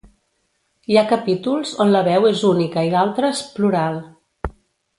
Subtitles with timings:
[0.93, 4.01] Hi ha capítols on la veu és única i d'altres, plural.